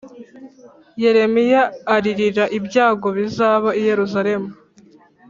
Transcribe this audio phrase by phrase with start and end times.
[1.03, 1.61] Yeremiya
[1.95, 4.49] aririra ibyago bizaba i Yerusalemu